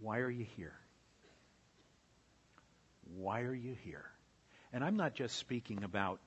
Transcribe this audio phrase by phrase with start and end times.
[0.00, 0.74] why are you here?
[3.16, 4.06] Why are you here?
[4.72, 6.20] And I'm not just speaking about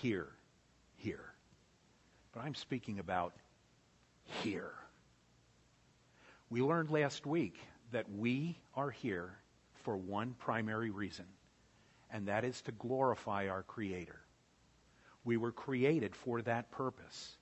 [0.00, 0.28] here,
[0.96, 1.32] here,
[2.32, 3.34] but I'm speaking about
[4.42, 4.72] here.
[6.50, 7.58] We learned last week
[7.90, 9.36] that we are here
[9.82, 11.26] for one primary reason,
[12.10, 14.20] and that is to glorify our Creator.
[15.24, 17.37] We were created for that purpose.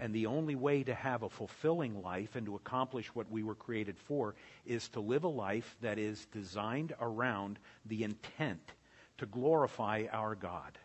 [0.00, 3.54] And the only way to have a fulfilling life and to accomplish what we were
[3.54, 8.72] created for is to live a life that is designed around the intent
[9.18, 10.78] to glorify our God.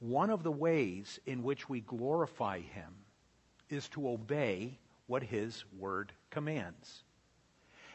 [0.00, 2.92] One of the ways in which we glorify Him
[3.70, 7.04] is to obey what His Word commands.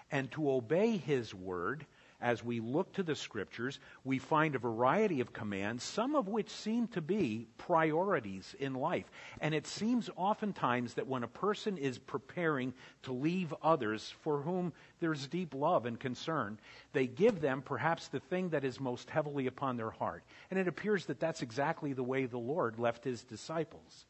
[0.09, 1.85] And to obey His Word
[2.21, 6.49] as we look to the scriptures, we find a variety of commands, some of which
[6.49, 9.09] seem to be priorities in life.
[9.39, 12.73] And it seems oftentimes that when a person is preparing
[13.03, 16.59] to leave others for whom there's deep love and concern,
[16.91, 20.23] they give them perhaps the thing that is most heavily upon their heart.
[20.51, 24.05] And it appears that that's exactly the way the Lord left his disciples.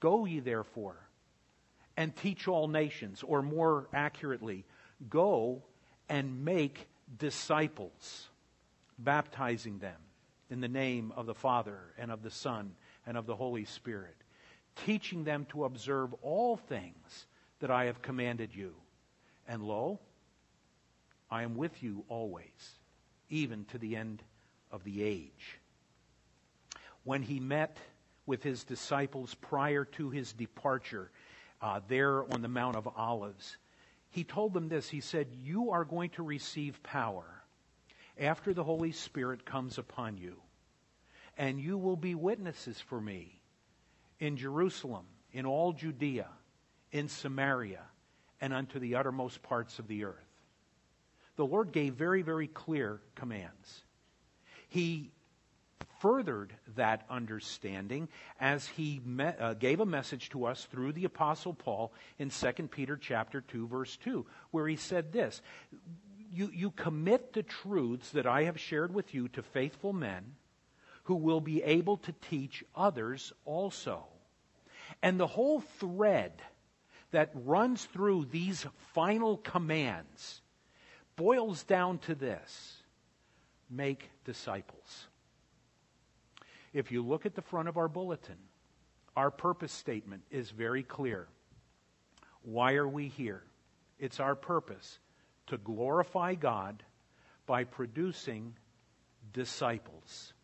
[0.00, 0.96] Go ye therefore
[1.96, 4.66] and teach all nations, or more accurately,
[5.08, 5.62] go
[6.08, 8.28] and make disciples,
[8.98, 10.00] baptizing them
[10.50, 12.74] in the name of the Father and of the Son
[13.06, 14.16] and of the Holy Spirit,
[14.84, 17.26] teaching them to observe all things
[17.60, 18.74] that I have commanded you.
[19.48, 20.00] And lo,
[21.30, 22.78] I am with you always,
[23.30, 24.22] even to the end
[24.70, 25.58] of the age.
[27.04, 27.78] When he met
[28.26, 31.10] with his disciples prior to his departure,
[31.62, 33.56] uh, there on the Mount of Olives,
[34.10, 34.88] he told them this.
[34.88, 37.24] He said, You are going to receive power
[38.18, 40.36] after the Holy Spirit comes upon you,
[41.36, 43.40] and you will be witnesses for me
[44.18, 46.28] in Jerusalem, in all Judea,
[46.92, 47.82] in Samaria,
[48.40, 50.14] and unto the uttermost parts of the earth.
[51.36, 53.84] The Lord gave very, very clear commands.
[54.68, 55.12] He
[56.00, 58.08] furthered that understanding
[58.40, 62.96] as he uh, gave a message to us through the apostle Paul in 2 Peter
[62.96, 65.40] chapter 2 verse 2 where he said this
[66.32, 70.34] you, you commit the truths that I have shared with you to faithful men
[71.04, 74.04] who will be able to teach others also.
[75.02, 76.42] And the whole thread
[77.12, 80.42] that runs through these final commands
[81.14, 82.82] boils down to this
[83.70, 85.06] make disciples
[86.76, 88.36] if you look at the front of our bulletin,
[89.16, 91.26] our purpose statement is very clear.
[92.42, 93.42] Why are we here?
[93.98, 94.98] It's our purpose
[95.46, 96.82] to glorify God
[97.46, 98.56] by producing
[99.32, 100.34] disciples.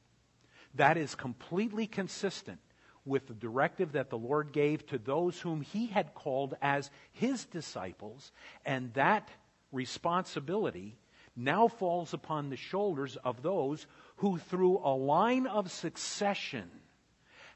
[0.75, 2.61] That is completely consistent
[3.05, 7.45] with the directive that the Lord gave to those whom He had called as His
[7.45, 8.33] disciples,
[8.65, 9.29] and that
[9.71, 10.97] responsibility
[11.37, 13.87] now falls upon the shoulders of those
[14.23, 16.71] who, through a line of succession,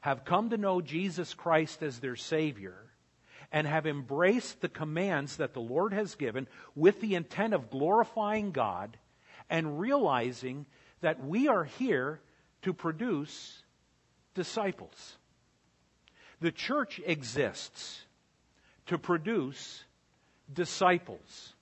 [0.01, 2.75] have come to know Jesus Christ as their Savior
[3.53, 6.45] and have embraced the commands that the Lord has given
[6.75, 8.97] with the intent of glorifying God
[9.49, 10.65] and realizing
[10.99, 12.19] that we are here
[12.63, 13.63] to produce
[14.35, 15.15] disciples.
[16.41, 18.01] The church exists
[18.87, 19.85] to produce
[20.53, 21.53] disciples.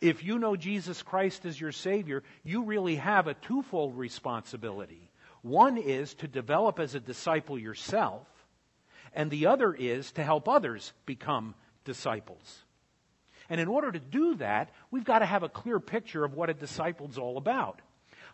[0.00, 5.10] If you know Jesus Christ as your Savior, you really have a twofold responsibility.
[5.42, 8.26] One is to develop as a disciple yourself,
[9.12, 12.64] and the other is to help others become disciples.
[13.48, 16.50] And in order to do that, we've got to have a clear picture of what
[16.50, 17.80] a disciple is all about.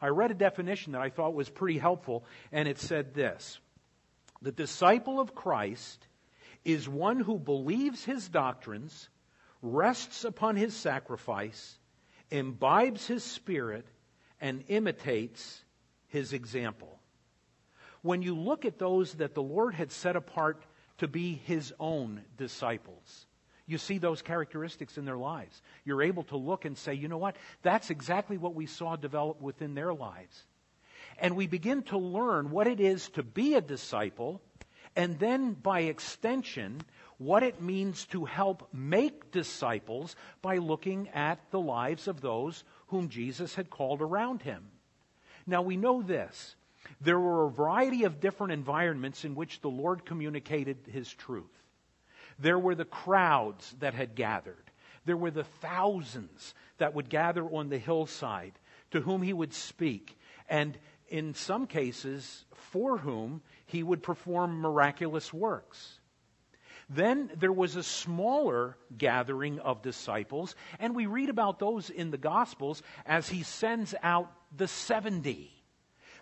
[0.01, 3.61] I read a definition that I thought was pretty helpful, and it said this
[4.41, 6.07] The disciple of Christ
[6.65, 9.09] is one who believes his doctrines
[9.63, 11.79] rests upon his sacrifice,
[12.31, 13.87] imbibes his spirit,
[14.41, 15.63] and imitates
[16.09, 16.99] his example.
[18.03, 20.63] When you look at those that the Lord had set apart
[20.99, 23.27] to be his own disciples,
[23.67, 25.63] you see those characteristics in their lives.
[25.85, 27.37] You're able to look and say, you know what?
[27.63, 30.43] That's exactly what we saw develop within their lives.
[31.19, 34.43] And we begin to learn what it is to be a disciple,
[34.97, 36.81] and then by extension,
[37.25, 43.09] what it means to help make disciples by looking at the lives of those whom
[43.09, 44.65] Jesus had called around him.
[45.47, 46.57] Now we know this.
[47.01, 51.51] There were a variety of different environments in which the Lord communicated his truth.
[52.39, 54.71] There were the crowds that had gathered.
[55.05, 58.53] There were the thousands that would gather on the hillside
[58.91, 60.19] to whom he would speak.
[60.49, 60.77] And
[61.09, 65.99] in some cases, for whom he would perform miraculous works.
[66.95, 72.19] Then there was a smaller gathering of disciples, and we read about those in the
[72.19, 75.51] Gospels as he sends out the 70.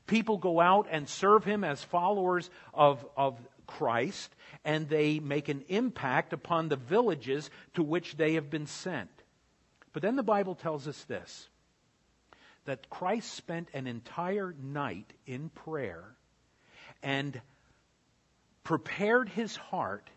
[0.06, 4.34] People go out and serve him as followers of, of Christ,
[4.64, 9.10] and they make an impact upon the villages to which they have been sent.
[9.92, 11.48] But then the Bible tells us this
[12.66, 16.04] that Christ spent an entire night in prayer
[17.02, 17.40] and
[18.62, 20.08] prepared his heart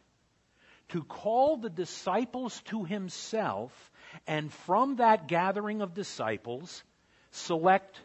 [0.94, 3.92] to call the disciples to himself,
[4.28, 6.84] and from that gathering of disciples,
[7.32, 8.00] select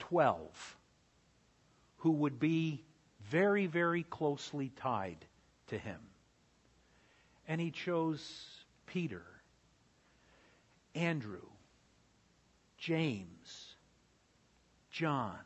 [0.00, 0.76] 12
[1.96, 2.84] who would be
[3.22, 5.24] very, very closely tied
[5.68, 5.98] to him.
[7.48, 8.22] And he chose
[8.84, 9.24] Peter,
[10.94, 11.46] Andrew,
[12.76, 13.74] James,
[14.90, 15.38] John,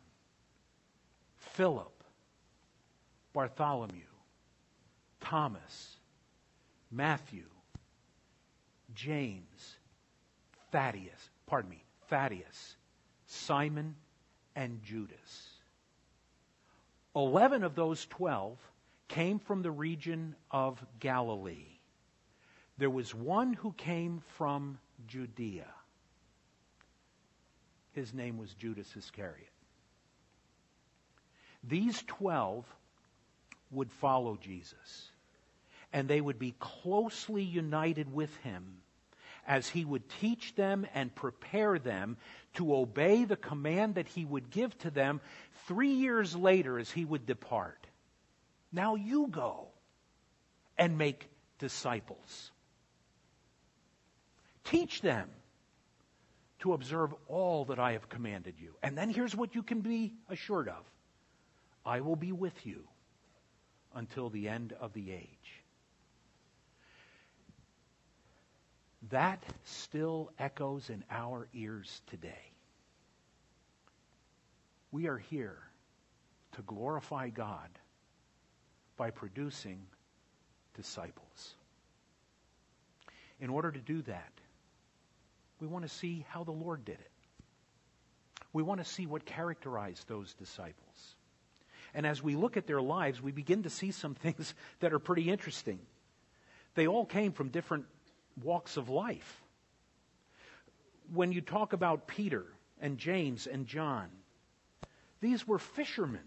[1.37, 2.03] Philip,
[3.33, 4.03] Bartholomew,
[5.21, 5.98] Thomas,
[6.91, 7.45] Matthew,
[8.95, 9.77] James,
[10.73, 12.77] Thaddeus, pardon me, Thaddeus,
[13.27, 13.95] Simon,
[14.57, 15.49] and Judas.
[17.15, 18.59] Eleven of those twelve
[19.09, 21.79] came from the region of Galilee.
[22.79, 25.67] There was one who came from Judea.
[27.93, 29.51] His name was Judas Iscariot.
[31.65, 32.65] These twelve
[33.71, 35.11] would follow Jesus,
[35.93, 38.79] and they would be closely united with him
[39.47, 42.17] as he would teach them and prepare them
[42.55, 45.21] to obey the command that he would give to them
[45.67, 47.87] three years later as he would depart.
[48.71, 49.69] Now you go
[50.77, 52.51] and make disciples.
[54.65, 55.31] Teach them
[56.61, 58.75] to observe all that I have commanded you.
[58.83, 60.85] And then here's what you can be assured of
[61.87, 62.85] I will be with you
[63.95, 65.58] until the end of the age.
[69.11, 72.53] That still echoes in our ears today.
[74.91, 75.59] We are here
[76.53, 77.69] to glorify God
[78.97, 79.87] by producing
[80.75, 81.55] disciples.
[83.41, 84.33] In order to do that,
[85.61, 87.11] we want to see how the Lord did it.
[88.53, 91.15] We want to see what characterized those disciples.
[91.95, 94.99] And as we look at their lives, we begin to see some things that are
[94.99, 95.79] pretty interesting.
[96.75, 97.87] They all came from different
[98.43, 99.43] walks of life.
[101.13, 102.45] When you talk about Peter
[102.81, 104.09] and James and John,
[105.21, 106.21] these were fishermen.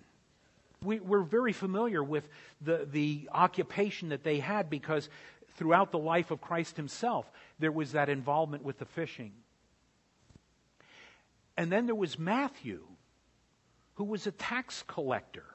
[0.84, 2.28] We, are very familiar with
[2.60, 5.10] the, the occupation that they had because
[5.56, 7.30] throughout the life of Christ himself,
[7.60, 9.34] there was that involvement with the fishing.
[11.56, 12.82] And then there was Matthew,
[13.96, 15.46] who was a tax collector.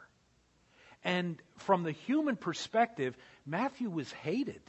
[1.03, 4.61] And from the human perspective, Matthew was hated.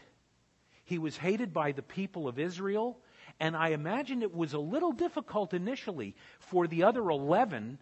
[0.87, 2.97] He was hated by the people of Israel,
[3.41, 7.77] and I imagine it was a little difficult initially for the other 11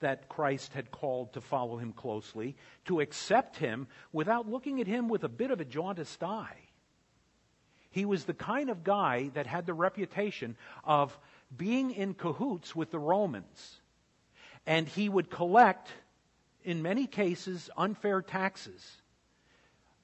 [0.00, 5.08] that Christ had called to follow him closely to accept him without looking at him
[5.08, 6.58] with a bit of a jaundiced eye.
[7.90, 10.54] He was the kind of guy that had the reputation
[10.84, 11.18] of
[11.56, 13.80] being in cahoots with the Romans.
[14.66, 15.88] And he would collect,
[16.62, 19.00] in many cases, unfair taxes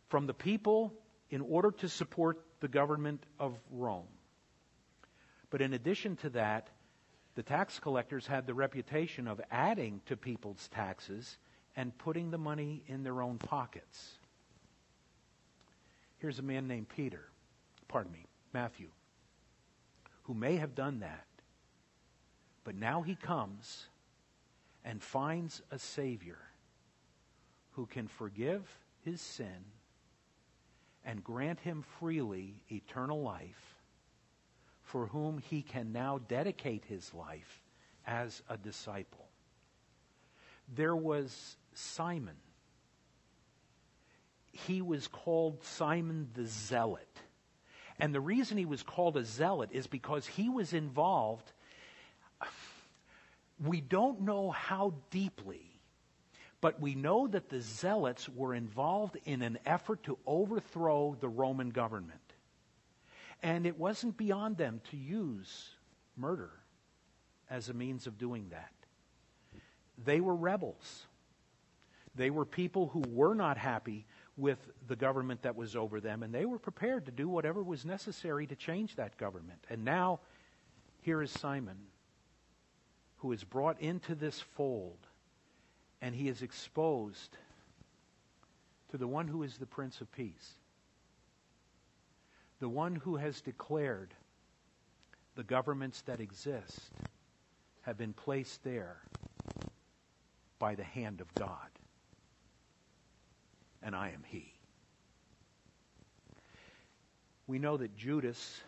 [0.08, 0.94] from the people
[1.28, 4.08] in order to support the government of Rome.
[5.50, 6.68] But in addition to that,
[7.34, 11.36] the tax collectors had the reputation of adding to people's taxes
[11.76, 14.14] and putting the money in their own pockets.
[16.18, 17.28] Here's a man named Peter,
[17.88, 18.88] pardon me, Matthew,
[20.22, 21.26] who may have done that.
[22.64, 23.86] But now he comes
[24.84, 26.38] and finds a Savior
[27.72, 28.62] who can forgive
[29.04, 29.64] his sin
[31.06, 33.76] and grant him freely eternal life,
[34.82, 37.62] for whom he can now dedicate his life
[38.06, 39.28] as a disciple.
[40.74, 42.36] There was Simon.
[44.50, 47.08] He was called Simon the Zealot.
[48.00, 51.50] And the reason he was called a zealot is because he was involved.
[53.64, 55.75] We don't know how deeply
[56.66, 61.70] but we know that the Zealots were involved in an effort to overthrow the Roman
[61.70, 62.18] government.
[63.40, 65.68] And it wasn't beyond them to use
[66.16, 66.50] murder
[67.48, 68.72] as a means of doing that.
[70.04, 71.06] They were rebels.
[72.16, 74.04] They were people who were not happy
[74.36, 74.58] with
[74.88, 78.44] the government that was over them, and they were prepared to do whatever was necessary
[78.48, 79.64] to change that government.
[79.70, 80.18] And now,
[81.02, 81.78] here is Simon,
[83.18, 85.05] who is brought into this fold
[86.00, 87.36] and he is exposed
[88.90, 90.54] to the one who is the Prince of Peace.
[92.58, 94.14] the one who has declared
[95.34, 96.90] the governments that exist
[97.82, 98.96] have been placed there
[100.58, 101.68] by the hand of God.
[103.82, 104.52] And I am He.
[107.46, 108.60] We know that Judas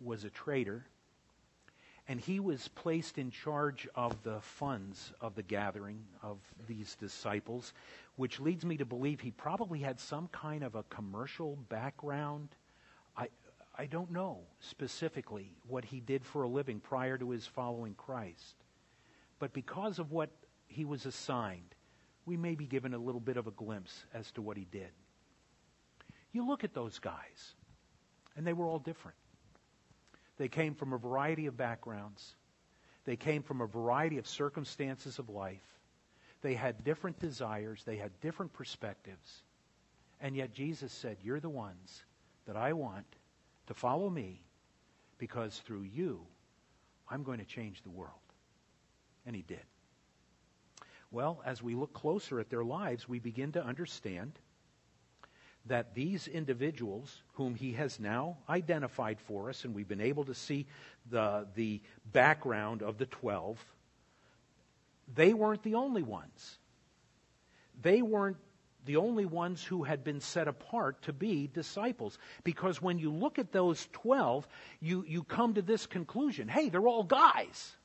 [0.00, 0.84] was a traitor,
[2.08, 7.72] and he was placed in charge of the funds of the gathering of these disciples,
[8.16, 12.48] which leads me to believe he probably had some kind of a commercial background.
[13.16, 13.28] I,
[13.78, 18.56] I don't know specifically what he did for a living prior to his following Christ.
[19.38, 20.30] But because of what
[20.66, 21.74] he was assigned,
[22.26, 24.90] we may be given a little bit of a glimpse as to what he did.
[26.32, 27.54] You look at those guys,
[28.36, 29.16] and they were all different.
[30.42, 32.34] They came from a variety of backgrounds.
[33.04, 35.62] They came from a variety of circumstances of life.
[36.40, 37.84] They had different desires.
[37.84, 39.44] They had different perspectives.
[40.20, 42.02] And yet Jesus said, You're the ones
[42.48, 43.06] that I want
[43.68, 44.42] to follow me
[45.16, 46.26] because through you,
[47.08, 48.10] I'm going to change the world.
[49.24, 49.62] And he did.
[51.12, 54.32] Well, as we look closer at their lives, we begin to understand
[55.66, 60.34] that these individuals, whom he has now identified for us, and we've been able to
[60.34, 60.66] see
[61.10, 61.80] the, the
[62.12, 63.58] background of the 12,
[65.14, 66.58] they weren't the only ones.
[67.80, 68.38] They weren't
[68.84, 72.18] the only ones who had been set apart to be disciples.
[72.42, 74.46] Because when you look at those 12,
[74.80, 77.76] you, you come to this conclusion hey, they're all guys.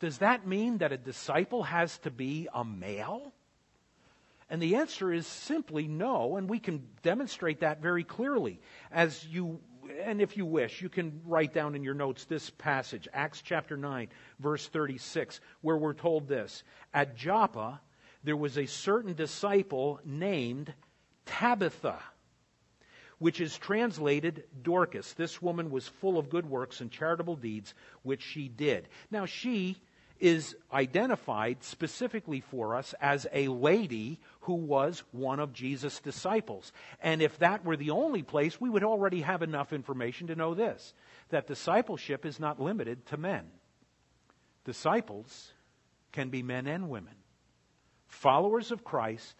[0.00, 3.32] Does that mean that a disciple has to be a male?
[4.50, 8.60] And the answer is simply no, and we can demonstrate that very clearly.
[8.90, 9.60] As you,
[10.02, 13.76] and if you wish, you can write down in your notes this passage, Acts chapter
[13.76, 16.62] 9, verse 36, where we're told this.
[16.94, 17.80] At Joppa,
[18.24, 20.72] there was a certain disciple named
[21.26, 21.98] Tabitha,
[23.18, 25.12] which is translated Dorcas.
[25.12, 28.88] This woman was full of good works and charitable deeds, which she did.
[29.10, 29.76] Now, she
[30.20, 36.72] is identified specifically for us as a lady who was one of Jesus' disciples.
[37.00, 40.54] And if that were the only place, we would already have enough information to know
[40.54, 40.94] this
[41.30, 43.44] that discipleship is not limited to men.
[44.64, 45.52] Disciples
[46.12, 47.14] can be men and women,
[48.06, 49.34] followers of Christ,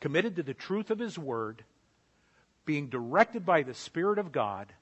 [0.00, 1.64] committed to the truth of His Word,
[2.64, 4.72] being directed by the Spirit of God,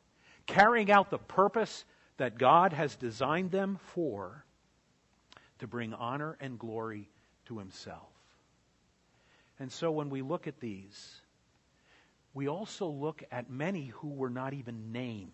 [0.46, 1.84] carrying out the purpose
[2.18, 4.44] that God has designed them for
[5.60, 7.08] to bring honor and glory
[7.46, 8.08] to himself.
[9.58, 11.20] And so when we look at these,
[12.32, 15.32] we also look at many who were not even named.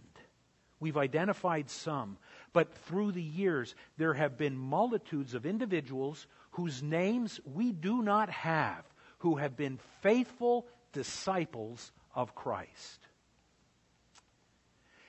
[0.78, 2.18] We've identified some,
[2.52, 8.28] but through the years, there have been multitudes of individuals whose names we do not
[8.30, 8.84] have,
[9.18, 13.06] who have been faithful disciples of Christ.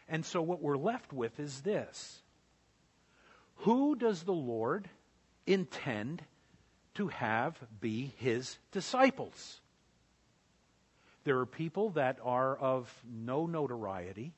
[0.10, 2.22] And so what we're left with is this
[3.58, 4.90] Who does the Lord
[5.48, 6.24] intend
[6.96, 9.62] to have be his disciples.
[11.24, 14.34] There are people that are of no notoriety.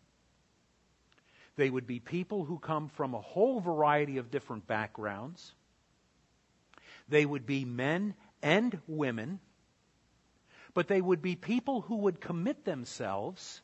[1.55, 5.53] They would be people who come from a whole variety of different backgrounds.
[7.09, 9.39] They would be men and women.
[10.73, 13.61] But they would be people who would commit themselves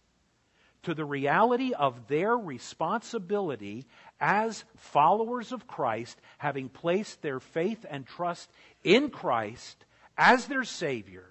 [0.85, 3.85] to the reality of their responsibility
[4.19, 8.49] as followers of Christ, having placed their faith and trust
[8.83, 9.83] in Christ
[10.17, 11.27] as their Savior,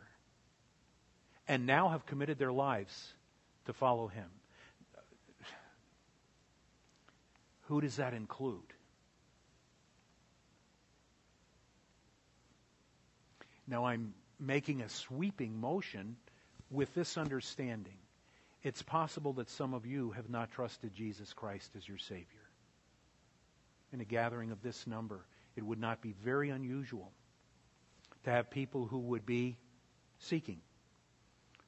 [1.48, 3.14] and now have committed their lives
[3.66, 4.28] to follow Him.
[7.68, 8.60] Who does that include?
[13.66, 16.16] Now, I'm making a sweeping motion
[16.70, 17.96] with this understanding
[18.64, 22.26] it's possible that some of you have not trusted Jesus Christ as your Savior.
[23.92, 27.12] In a gathering of this number, it would not be very unusual
[28.24, 29.58] to have people who would be
[30.18, 30.60] seeking,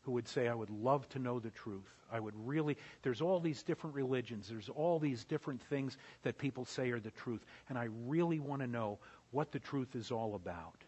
[0.03, 1.85] who would say, I would love to know the truth.
[2.11, 6.65] I would really, there's all these different religions, there's all these different things that people
[6.65, 8.99] say are the truth, and I really want to know
[9.33, 10.83] what the truth is all about.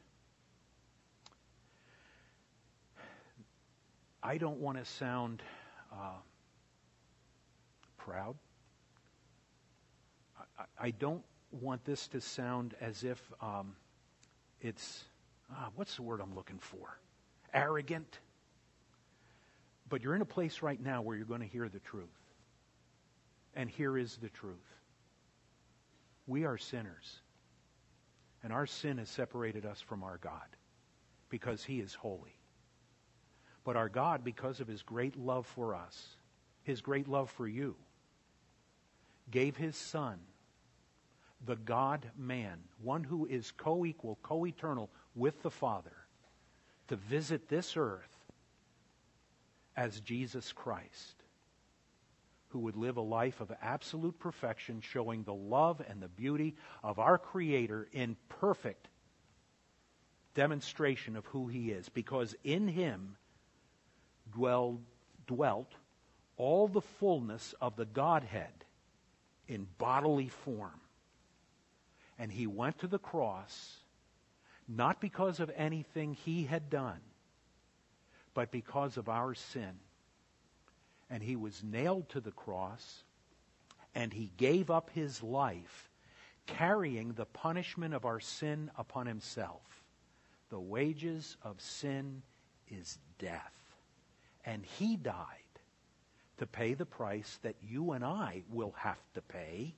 [4.23, 5.43] I don't want to sound
[5.92, 6.16] uh,
[7.97, 8.37] proud.
[10.59, 13.75] I, I, don't want this to sound as if um,
[14.61, 15.04] it's,
[15.52, 16.99] ah, what's the word I'm looking for?
[17.52, 18.18] Arrogant.
[19.88, 22.09] But you're in a place right now where you're going to hear the truth.
[23.54, 24.57] And here is the truth.
[26.26, 27.21] We are sinners.
[28.42, 30.57] And our sin has separated us from our God
[31.28, 32.38] because He is holy.
[33.69, 36.17] But our God, because of his great love for us,
[36.63, 37.77] his great love for you,
[39.31, 40.21] gave his son,
[41.45, 45.93] the God man, one who is co equal, co eternal with the Father,
[46.87, 48.17] to visit this earth
[49.77, 51.23] as Jesus Christ,
[52.49, 56.99] who would live a life of absolute perfection, showing the love and the beauty of
[56.99, 58.89] our Creator in perfect
[60.33, 63.18] demonstration of who He is, because in Him
[64.33, 64.83] dwelled,
[65.27, 65.73] dwelt
[66.37, 68.65] all the fullness of the Godhead
[69.47, 70.81] in bodily form.
[72.19, 73.77] And He went to the cross
[74.67, 77.01] not because of anything He had done
[78.39, 79.81] but because of our sin.
[81.11, 83.03] And he was nailed to the cross,
[83.97, 85.91] and he gave up his life,
[86.47, 89.83] carrying the punishment of our sin upon himself.
[90.51, 92.23] The wages of sin
[92.69, 93.58] is death.
[94.49, 95.26] And he died
[96.38, 99.75] to pay the price that you and I will have to pay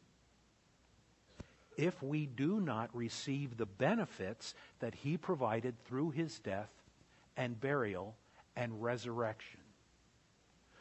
[1.76, 6.70] if we do not receive the benefits that he provided through his death
[7.36, 8.14] and burial
[8.54, 9.58] and resurrection.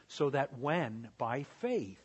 [0.08, 2.04] So that when, by faith,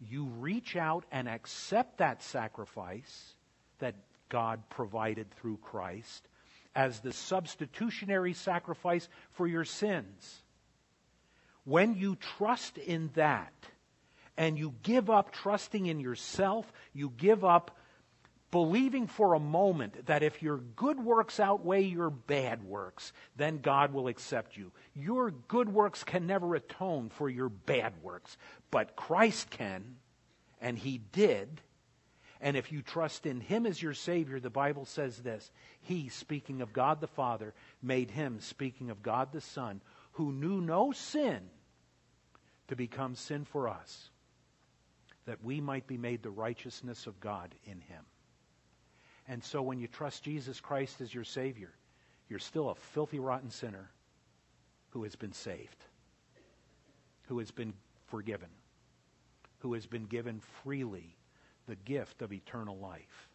[0.00, 3.34] you reach out and accept that sacrifice
[3.78, 3.94] that
[4.28, 6.26] God provided through Christ
[6.74, 10.42] as the substitutionary sacrifice for your sins,
[11.66, 13.52] when you trust in that
[14.36, 17.76] and you give up trusting in yourself, you give up
[18.52, 23.92] believing for a moment that if your good works outweigh your bad works, then God
[23.92, 24.70] will accept you.
[24.94, 28.36] Your good works can never atone for your bad works,
[28.70, 29.96] but Christ can,
[30.60, 31.60] and He did.
[32.40, 36.62] And if you trust in Him as your Savior, the Bible says this He, speaking
[36.62, 39.80] of God the Father, made Him, speaking of God the Son,
[40.12, 41.40] who knew no sin,
[42.68, 44.10] to become sin for us,
[45.26, 48.04] that we might be made the righteousness of God in Him.
[49.28, 51.72] And so when you trust Jesus Christ as your Savior,
[52.28, 53.90] you're still a filthy, rotten sinner
[54.90, 55.84] who has been saved,
[57.28, 57.72] who has been
[58.06, 58.48] forgiven,
[59.58, 61.16] who has been given freely
[61.66, 63.28] the gift of eternal life.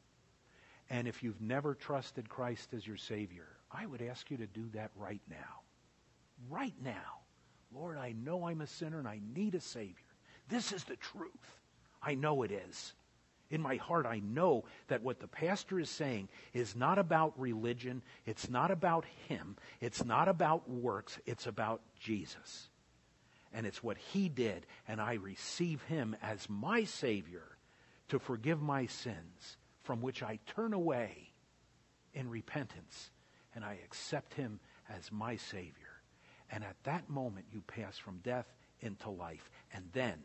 [0.90, 4.70] And if you've never trusted Christ as your Savior, I would ask you to do
[4.74, 5.62] that right now.
[6.50, 7.22] Right now.
[7.74, 9.96] Lord, I know I'm a sinner and I need a Savior.
[10.50, 11.60] This is the truth.
[12.04, 12.94] I know it is
[13.52, 18.02] in my heart, I know that what the pastor is saying is not about religion.
[18.26, 19.58] It's not about him.
[19.82, 21.20] It's not about works.
[21.26, 22.70] It's about Jesus.
[23.54, 24.66] And it's what he did.
[24.88, 27.44] And I receive him as my Savior
[28.08, 31.34] to forgive my sins, from which I turn away
[32.14, 33.12] in repentance.
[33.54, 35.81] And I accept him as my Savior.
[36.52, 38.46] And at that moment, you pass from death
[38.82, 39.50] into life.
[39.74, 40.16] And then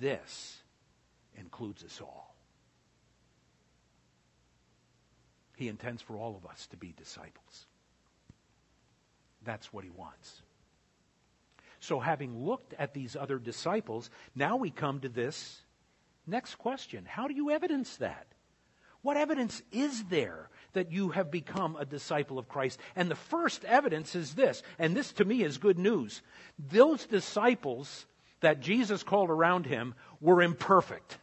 [0.00, 0.62] this
[1.36, 2.34] includes us all.
[5.56, 7.66] He intends for all of us to be disciples.
[9.44, 10.42] That's what he wants.
[11.80, 15.60] So, having looked at these other disciples, now we come to this
[16.26, 18.26] next question How do you evidence that?
[19.02, 22.78] What evidence is there that you have become a disciple of Christ?
[22.94, 26.22] And the first evidence is this, and this to me is good news.
[26.58, 28.06] Those disciples
[28.40, 31.18] that Jesus called around him were imperfect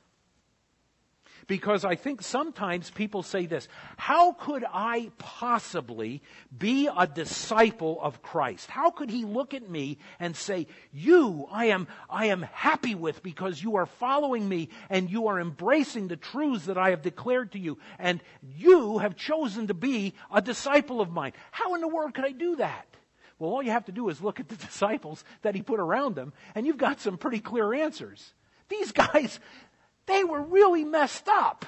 [1.52, 6.22] because I think sometimes people say this How could I possibly
[6.58, 8.70] be a disciple of Christ?
[8.70, 13.22] How could he look at me and say, You, I am, I am happy with
[13.22, 17.52] because you are following me and you are embracing the truths that I have declared
[17.52, 21.34] to you, and you have chosen to be a disciple of mine?
[21.52, 22.88] How in the world could I do that?
[23.40, 26.18] Well, all you have to do is look at the disciples that he put around
[26.18, 28.32] him, and you've got some pretty clear answers.
[28.70, 29.38] These guys,
[30.06, 31.66] they were really messed up.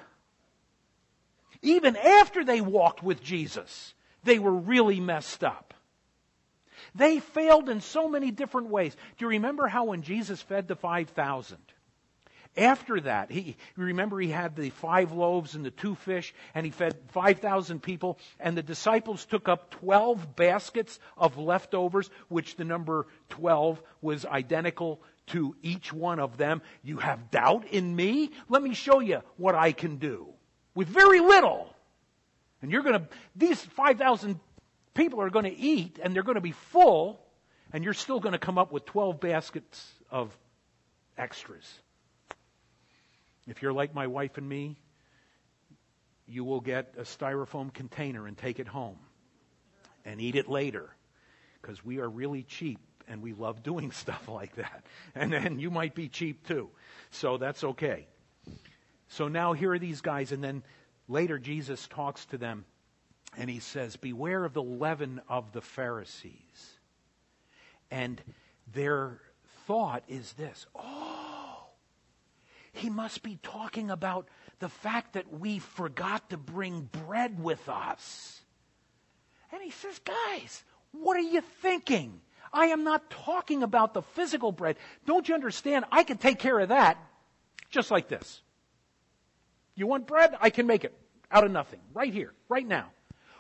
[1.62, 3.94] Even after they walked with Jesus,
[4.24, 5.74] they were really messed up.
[6.96, 8.96] They failed in so many different ways.
[9.18, 11.58] Do you remember how when Jesus fed the 5,000,
[12.56, 16.72] after that, he remember he had the five loaves and the two fish, and he
[16.72, 23.08] fed 5,000 people, and the disciples took up 12 baskets of leftovers, which the number
[23.30, 26.62] 12 was identical to each one of them.
[26.84, 28.32] You have doubt in me?
[28.50, 30.28] Let me show you what I can do
[30.76, 31.74] with very little.
[32.62, 34.40] And you're going to, these 5,000
[34.94, 37.20] people are going to eat and they're going to be full,
[37.72, 40.36] and you're still going to come up with 12 baskets of
[41.18, 41.68] extras.
[43.48, 44.78] If you're like my wife and me,
[46.28, 48.98] you will get a styrofoam container and take it home
[50.06, 50.90] and eat it later
[51.62, 54.84] because we are really cheap and we love doing stuff like that.
[55.16, 56.70] And then you might be cheap too.
[57.12, 58.08] So that's okay.
[59.08, 60.64] So now here are these guys, and then
[61.08, 62.66] later Jesus talks to them
[63.38, 66.80] and he says, Beware of the leaven of the Pharisees.
[67.92, 68.22] And
[68.74, 69.20] their
[69.68, 71.68] thought is this Oh,
[72.72, 74.28] he must be talking about
[74.60, 78.42] the fact that we forgot to bring bread with us.
[79.52, 82.22] And he says, Guys, what are you thinking?
[82.54, 84.78] I am not talking about the physical bread.
[85.06, 85.86] Don't you understand?
[85.92, 86.98] I can take care of that
[87.70, 88.42] just like this.
[89.76, 90.36] You want bread?
[90.40, 90.94] I can make it
[91.32, 92.92] out of nothing, right here, right now.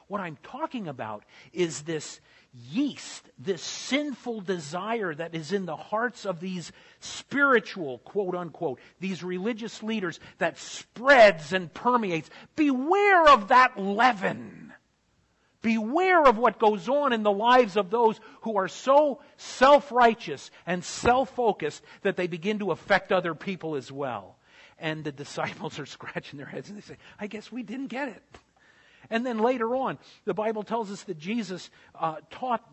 [0.08, 1.23] What I'm talking about
[1.54, 2.19] is this
[2.71, 9.23] yeast, this sinful desire that is in the hearts of these spiritual, quote unquote, these
[9.23, 12.30] religious leaders that spreads and permeates.
[12.56, 14.62] Beware of that leaven.
[15.63, 20.84] Beware of what goes on in the lives of those who are so self-righteous and
[20.84, 24.36] self-focused that they begin to affect other people as well.
[24.78, 28.10] And the disciples are scratching their heads and they say, I guess we didn't get
[28.10, 28.23] it.
[29.10, 32.63] And then later on, the Bible tells us that Jesus uh, taught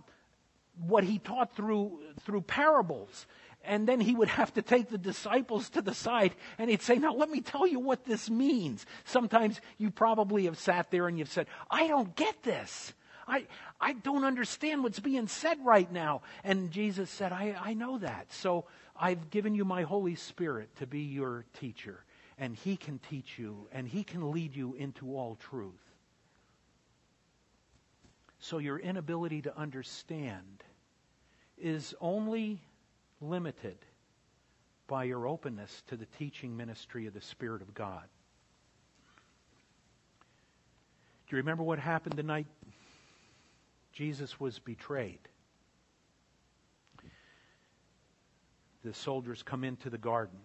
[0.86, 3.26] what he taught through, through parables.
[3.64, 6.96] And then he would have to take the disciples to the side and he'd say,
[6.96, 8.86] Now let me tell you what this means.
[9.04, 12.94] Sometimes you probably have sat there and you've said, I don't get this.
[13.28, 13.46] I,
[13.80, 16.22] I don't understand what's being said right now.
[16.42, 18.32] And Jesus said, I, I know that.
[18.32, 18.64] So
[18.98, 22.04] I've given you my Holy Spirit to be your teacher.
[22.38, 25.74] And he can teach you and he can lead you into all truth.
[28.38, 30.64] So your inability to understand
[31.58, 32.62] is only
[33.20, 33.76] limited
[34.86, 38.04] by your openness to the teaching ministry of the Spirit of God.
[41.28, 42.48] Do you remember what happened the night
[43.92, 45.20] Jesus was betrayed?
[48.82, 50.38] The soldiers come into the garden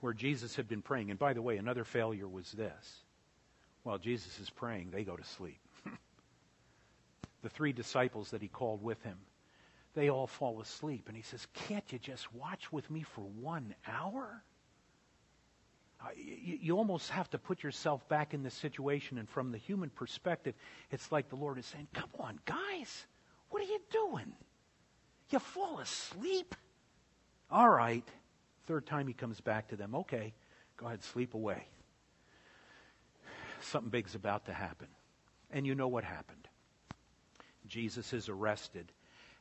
[0.00, 1.10] where Jesus had been praying.
[1.10, 3.04] And by the way, another failure was this.
[3.84, 5.60] While Jesus is praying, they go to sleep
[7.42, 9.18] the three disciples that he called with him,
[9.94, 11.04] they all fall asleep.
[11.08, 14.42] And he says, Can't you just watch with me for one hour?
[16.00, 19.18] Uh, you, you almost have to put yourself back in this situation.
[19.18, 20.54] And from the human perspective,
[20.90, 23.06] it's like the Lord is saying, Come on, guys,
[23.50, 24.32] what are you doing?
[25.30, 26.54] You fall asleep?
[27.50, 28.06] All right.
[28.66, 29.94] Third time he comes back to them.
[29.94, 30.32] Okay,
[30.76, 31.66] go ahead, sleep away.
[33.60, 34.88] Something big's about to happen.
[35.50, 36.48] And you know what happened.
[37.66, 38.90] Jesus is arrested.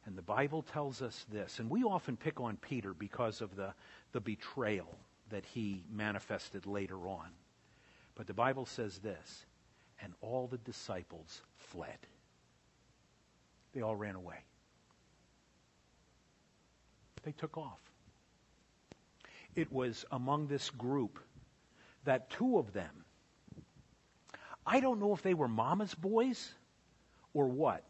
[0.06, 3.74] And the Bible tells us this, and we often pick on Peter because of the,
[4.12, 4.98] the betrayal
[5.30, 7.30] that he manifested later on.
[8.16, 9.46] But the Bible says this,
[10.02, 11.98] and all the disciples fled.
[13.74, 14.44] They all ran away.
[17.24, 17.80] They took off.
[19.56, 21.20] It was among this group
[22.04, 23.06] that two of them,
[24.66, 26.52] I don't know if they were mama's boys
[27.34, 27.84] or what,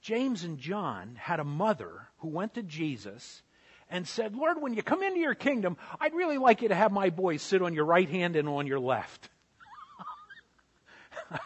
[0.00, 3.42] James and John had a mother who went to Jesus
[3.90, 6.92] and said, Lord, when you come into your kingdom, I'd really like you to have
[6.92, 9.28] my boys sit on your right hand and on your left.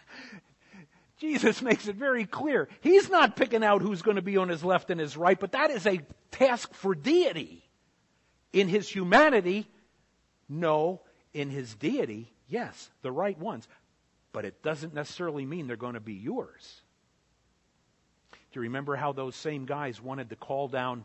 [1.18, 2.68] Jesus makes it very clear.
[2.80, 5.52] He's not picking out who's going to be on his left and his right, but
[5.52, 7.64] that is a task for deity.
[8.52, 9.68] In his humanity,
[10.48, 11.00] no.
[11.32, 13.66] In his deity, yes, the right ones.
[14.32, 16.81] But it doesn't necessarily mean they're going to be yours.
[18.52, 21.04] Do you remember how those same guys wanted to call down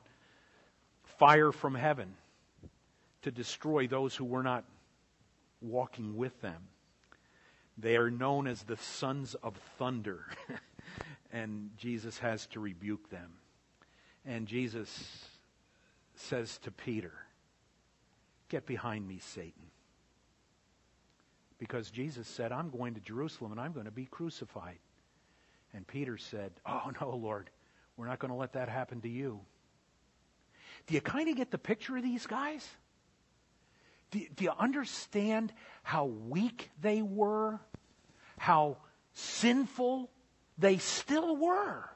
[1.18, 2.14] fire from heaven
[3.22, 4.66] to destroy those who were not
[5.62, 6.68] walking with them?
[7.78, 10.26] They are known as the sons of thunder.
[11.32, 13.34] and Jesus has to rebuke them.
[14.26, 15.30] And Jesus
[16.16, 17.14] says to Peter,
[18.50, 19.72] Get behind me, Satan.
[21.60, 24.78] Because Jesus said, I'm going to Jerusalem and I'm going to be crucified.
[25.78, 27.50] And Peter said, Oh, no, Lord,
[27.96, 29.40] we're not going to let that happen to you.
[30.88, 32.68] Do you kind of get the picture of these guys?
[34.12, 37.60] Do, do you understand how weak they were?
[38.38, 38.78] How
[39.14, 40.10] sinful
[40.58, 41.90] they still were?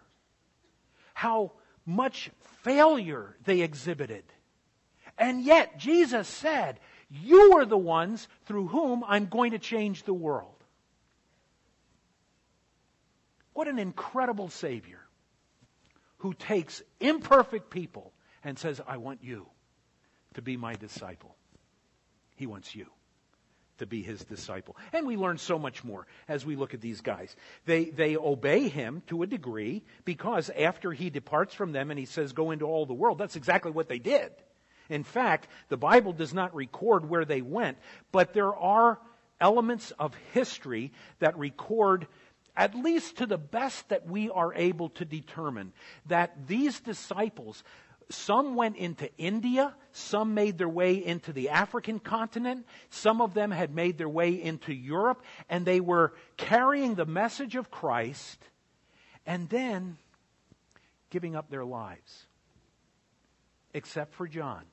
[1.13, 1.53] How
[1.85, 2.29] much
[2.63, 4.25] failure they exhibited?
[5.17, 10.13] And yet, Jesus said, You are the ones through whom I'm going to change the
[10.13, 10.60] world.
[13.53, 14.99] What an incredible Savior
[16.17, 19.47] who takes imperfect people and says, I want you
[20.35, 21.35] to be my disciple.
[22.35, 22.87] He wants you
[23.79, 24.77] to be his disciple.
[24.93, 27.35] And we learn so much more as we look at these guys.
[27.65, 32.05] They, they obey him to a degree because after he departs from them and he
[32.05, 34.31] says, go into all the world, that's exactly what they did.
[34.89, 37.77] In fact, the Bible does not record where they went,
[38.11, 38.99] but there are
[39.39, 42.07] elements of history that record
[42.55, 45.73] at least to the best that we are able to determine,
[46.07, 47.63] that these disciples,
[48.09, 53.51] some went into India, some made their way into the African continent, some of them
[53.51, 58.39] had made their way into Europe, and they were carrying the message of Christ
[59.25, 59.97] and then
[61.09, 62.25] giving up their lives.
[63.73, 64.63] Except for John.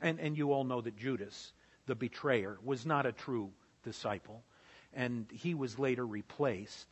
[0.00, 1.52] And, and you all know that Judas,
[1.86, 3.50] the betrayer, was not a true
[3.84, 4.42] disciple,
[4.94, 6.86] and he was later replaced.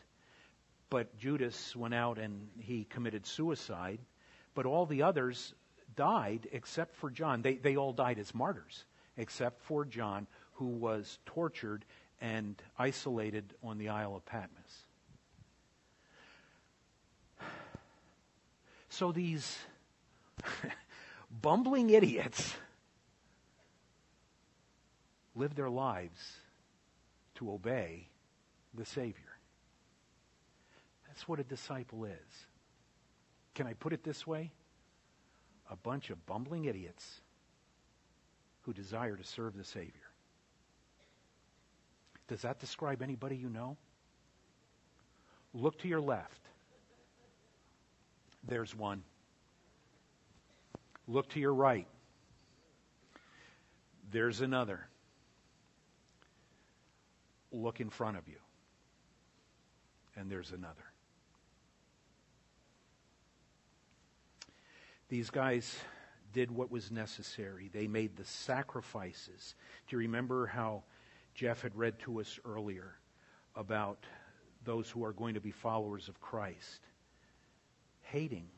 [0.91, 3.99] But Judas went out and he committed suicide.
[4.55, 5.55] But all the others
[5.97, 7.43] died except for John.
[7.43, 8.85] They, they all died as martyrs,
[9.17, 11.85] except for John, who was tortured
[12.21, 14.85] and isolated on the Isle of Patmos.
[18.89, 19.57] So these
[21.43, 22.55] bumbling idiots
[25.37, 26.37] live their lives
[27.37, 28.09] to obey
[28.75, 29.28] the Savior.
[31.19, 32.47] That's what a disciple is.
[33.57, 34.53] Can I put it this way?
[35.69, 37.21] A bunch of bumbling idiots
[38.63, 39.91] who desire to serve the Savior.
[42.29, 43.77] Does that describe anybody you know?
[45.53, 46.41] Look to your left.
[48.47, 49.03] There's one.
[51.09, 51.89] Look to your right.
[54.13, 54.87] There's another.
[57.51, 58.39] Look in front of you.
[60.15, 60.88] And there's another.
[65.09, 65.77] These guys
[66.33, 67.71] did what was necessary.
[67.73, 69.55] They made the sacrifices.
[69.87, 70.83] Do you remember how
[71.35, 72.99] Jeff had read to us earlier
[73.57, 74.05] about
[74.65, 76.81] those who are going to be followers of Christ
[78.03, 78.49] hating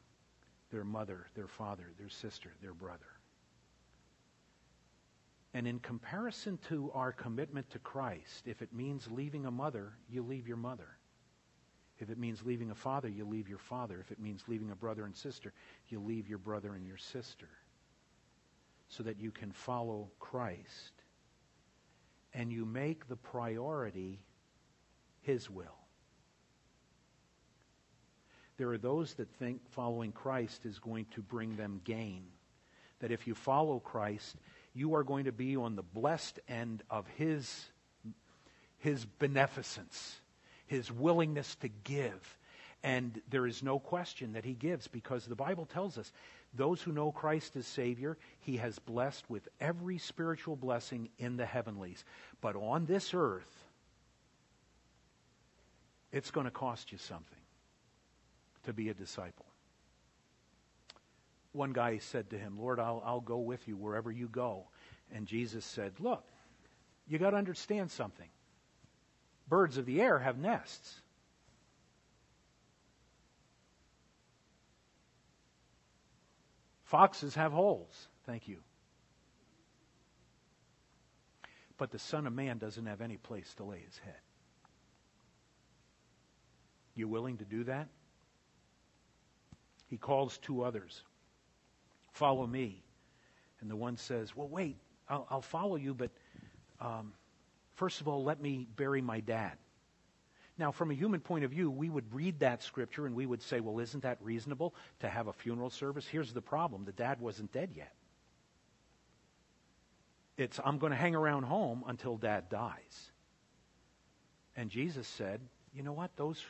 [0.71, 3.07] their mother, their father, their sister, their brother?
[5.55, 10.23] And in comparison to our commitment to Christ, if it means leaving a mother, you
[10.23, 10.97] leave your mother.
[12.01, 14.01] If it means leaving a father, you leave your father.
[14.01, 15.53] If it means leaving a brother and sister,
[15.89, 17.49] you leave your brother and your sister.
[18.89, 20.93] So that you can follow Christ.
[22.33, 24.19] And you make the priority
[25.21, 25.77] His will.
[28.57, 32.25] There are those that think following Christ is going to bring them gain.
[33.01, 34.37] That if you follow Christ,
[34.75, 37.67] you are going to be on the blessed end of His,
[38.79, 40.20] his beneficence
[40.71, 42.39] his willingness to give.
[42.85, 46.13] And there is no question that he gives because the Bible tells us
[46.55, 51.45] those who know Christ as Savior, he has blessed with every spiritual blessing in the
[51.45, 52.05] heavenlies.
[52.41, 53.65] But on this earth,
[56.13, 57.27] it's going to cost you something
[58.65, 59.47] to be a disciple.
[61.51, 64.69] One guy said to him, Lord, I'll, I'll go with you wherever you go.
[65.13, 66.23] And Jesus said, Look,
[67.09, 68.29] you got to understand something.
[69.51, 71.01] Birds of the air have nests.
[76.85, 78.09] Foxes have holes.
[78.27, 78.59] Thank you.
[81.77, 84.21] But the Son of Man doesn't have any place to lay his head.
[86.95, 87.89] You willing to do that?
[89.89, 91.03] He calls two others.
[92.13, 92.83] Follow me.
[93.61, 94.77] And the one says, Well, wait,
[95.09, 96.11] I'll, I'll follow you, but
[96.81, 97.13] um,
[97.81, 99.57] First of all, let me bury my dad.
[100.59, 103.41] Now, from a human point of view, we would read that scripture and we would
[103.41, 106.07] say, well, isn't that reasonable to have a funeral service?
[106.07, 107.95] Here's the problem the dad wasn't dead yet.
[110.37, 113.13] It's, I'm going to hang around home until dad dies.
[114.55, 115.41] And Jesus said,
[115.75, 116.15] you know what?
[116.17, 116.45] Those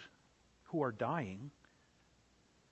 [0.65, 1.53] who are dying,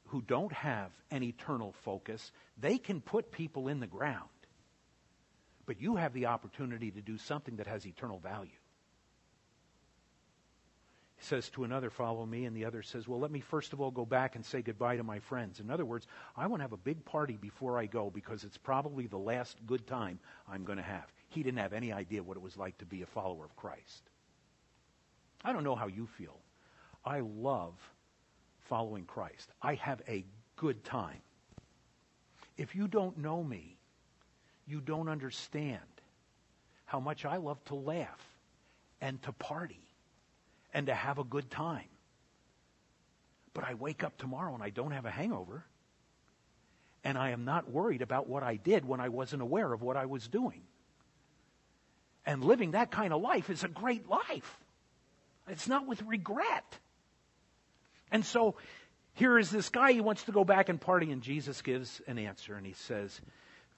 [0.07, 4.29] who don't have an eternal focus, they can put people in the ground.
[5.69, 8.49] But you have the opportunity to do something that has eternal value.
[11.19, 13.81] He says to another, Follow me, and the other says, Well, let me first of
[13.83, 15.61] all go back and say goodbye to my friends.
[15.61, 16.07] In other words,
[16.39, 19.59] I want to have a big party before I go because it's probably the last
[19.67, 21.13] good time I'm going to have.
[21.29, 24.09] He didn't have any idea what it was like to be a follower of Christ.
[25.45, 26.39] I don't know how you feel.
[27.05, 27.75] I love
[28.71, 29.51] following Christ.
[29.61, 30.25] I have a
[30.57, 31.21] good time.
[32.57, 33.78] If you don't know me,
[34.69, 35.81] you don't understand
[36.85, 38.27] how much I love to laugh
[39.01, 39.81] and to party
[40.73, 41.89] and to have a good time.
[43.55, 45.65] But I wake up tomorrow and I don't have a hangover.
[47.05, 49.97] And I am not worried about what I did when I wasn't aware of what
[49.97, 50.63] I was doing.
[52.27, 54.59] And living that kind of life is a great life.
[55.49, 56.79] It's not with regret.
[58.11, 58.57] And so
[59.15, 62.19] here is this guy, he wants to go back and party, and Jesus gives an
[62.19, 63.21] answer, and he says,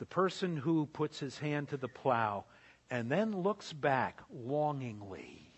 [0.00, 2.46] The person who puts his hand to the plow
[2.90, 5.52] and then looks back longingly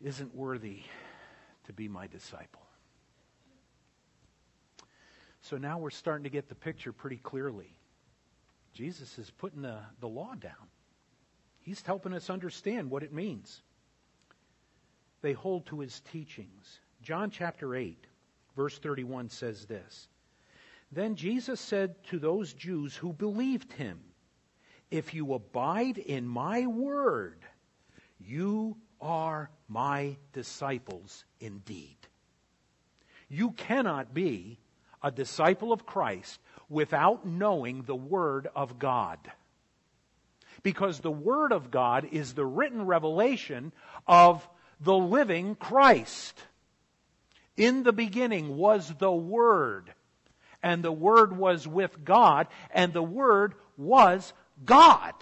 [0.00, 0.84] isn't worthy
[1.64, 2.62] to be my disciple.
[5.40, 7.74] So now we're starting to get the picture pretty clearly.
[8.72, 10.68] Jesus is putting the, the law down.
[11.58, 13.62] He's helping us understand what it means.
[15.22, 16.78] They hold to his teachings.
[17.02, 18.06] John chapter 8,
[18.54, 20.06] verse 31 says this
[20.94, 24.00] Then Jesus said to those Jews who believed him,
[24.90, 27.38] If you abide in my word,
[28.20, 31.96] you are my disciples indeed.
[33.28, 34.58] You cannot be
[35.02, 39.18] a disciple of Christ without knowing the Word of God.
[40.62, 43.72] Because the Word of God is the written revelation
[44.06, 44.48] of
[44.80, 46.40] the living Christ.
[47.56, 49.92] In the beginning was the Word,
[50.64, 54.32] and the Word was with God, and the Word was
[54.64, 55.12] God.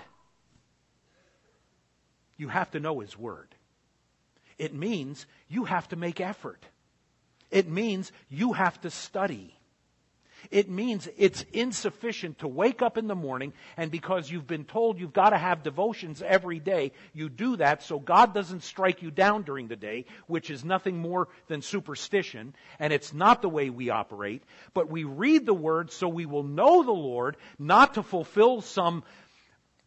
[2.36, 3.52] You have to know His Word.
[4.56, 6.64] It means you have to make effort.
[7.50, 9.58] It means you have to study.
[10.50, 14.98] It means it's insufficient to wake up in the morning and because you've been told
[14.98, 19.10] you've got to have devotions every day, you do that so God doesn't strike you
[19.10, 23.70] down during the day, which is nothing more than superstition, and it's not the way
[23.70, 24.42] we operate.
[24.74, 29.04] But we read the Word so we will know the Lord, not to fulfill some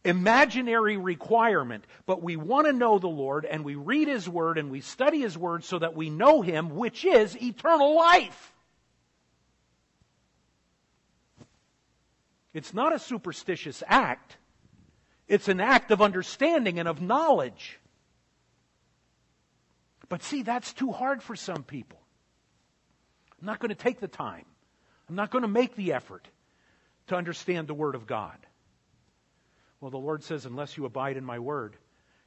[0.04, 4.70] imaginary requirement, but we want to know the Lord and we read His Word and
[4.70, 8.52] we study His Word so that we know Him, which is eternal life.
[12.56, 14.38] It's not a superstitious act.
[15.28, 17.78] It's an act of understanding and of knowledge.
[20.08, 21.98] But see, that's too hard for some people.
[23.38, 24.46] I'm not going to take the time.
[25.06, 26.26] I'm not going to make the effort
[27.08, 28.38] to understand the Word of God.
[29.82, 31.76] Well, the Lord says, unless you abide in my word,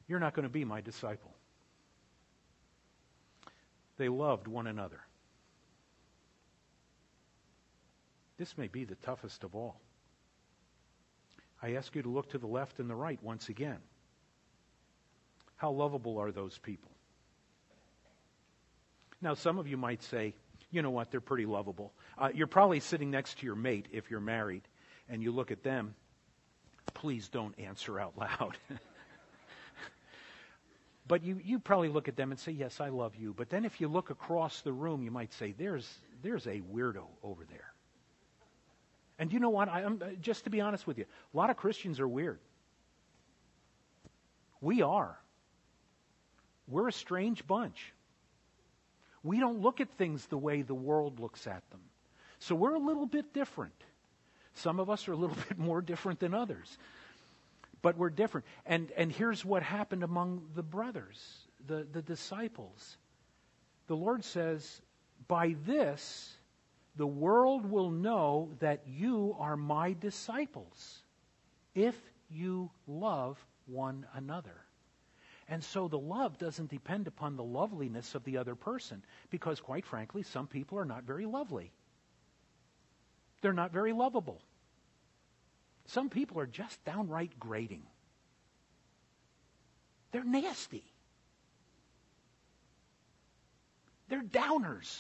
[0.08, 1.34] you're not going to be my disciple.
[3.98, 5.02] They loved one another.
[8.38, 9.82] This may be the toughest of all.
[11.62, 13.80] I ask you to look to the left and the right once again.
[15.58, 16.92] How lovable are those people?
[19.22, 20.34] Now, some of you might say,
[20.72, 21.92] you know what, they're pretty lovable.
[22.18, 24.62] Uh, you're probably sitting next to your mate if you're married,
[25.10, 25.96] and you look at them
[26.94, 28.58] please don't answer out loud.
[31.08, 33.34] but you, you probably look at them and say, Yes, I love you.
[33.36, 35.88] But then if you look across the room, you might say, There's,
[36.22, 37.74] there's a weirdo over there.
[39.20, 39.68] And you know what?
[39.68, 42.40] I, am uh, just to be honest with you, a lot of Christians are weird.
[44.62, 45.20] We are.
[46.68, 47.94] We're a strange bunch.
[49.22, 51.82] We don't look at things the way the world looks at them.
[52.40, 53.74] So we're a little bit different.
[54.54, 56.78] Some of us are a little bit more different than others.
[57.82, 58.46] But we're different.
[58.66, 61.22] And, and here's what happened among the brothers,
[61.68, 62.98] the, the disciples.
[63.88, 64.82] The Lord says,
[65.28, 66.34] By this,
[66.96, 71.00] the world will know that you are my disciples
[71.76, 71.96] if
[72.30, 74.66] you love one another.
[75.48, 79.86] And so the love doesn't depend upon the loveliness of the other person, because quite
[79.86, 81.72] frankly, some people are not very lovely.
[83.42, 84.42] They're not very lovable.
[85.86, 87.82] Some people are just downright grating.
[90.12, 90.84] They're nasty.
[94.08, 95.00] They're downers.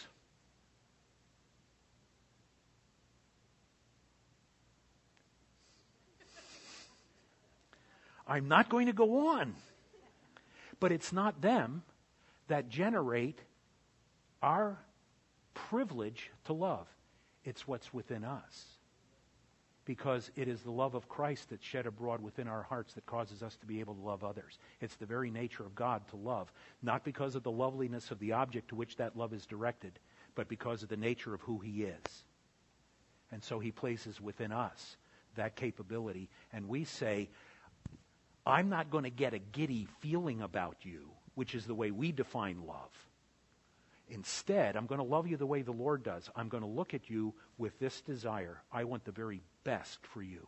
[8.30, 9.56] I'm not going to go on.
[10.80, 11.84] But it's not them
[12.48, 13.40] that generate
[14.42, 14.78] our
[15.54, 16.88] privilege to love.
[17.44, 18.66] It's what's within us.
[19.84, 23.42] Because it is the love of Christ that's shed abroad within our hearts that causes
[23.42, 24.60] us to be able to love others.
[24.80, 28.34] It's the very nature of God to love, not because of the loveliness of the
[28.34, 30.00] object to which that love is directed,
[30.36, 32.24] but because of the nature of who He is.
[33.32, 34.96] And so He places within us
[35.36, 36.30] that capability.
[36.54, 37.30] And we say,
[38.46, 42.12] I'm not going to get a giddy feeling about you, which is the way we
[42.12, 42.92] define love.
[44.10, 46.30] Instead, I'm going to love you the way the Lord does.
[46.36, 48.62] I'm going to look at you with this desire.
[48.72, 50.48] I want the very best for you.